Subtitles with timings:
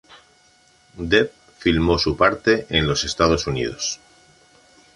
[0.97, 1.29] Dev
[1.59, 3.99] filmó su parte en los Estados Unidos.